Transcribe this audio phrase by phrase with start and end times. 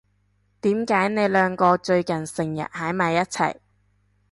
[0.61, 3.57] 點解你兩個最近成日喺埋一齊？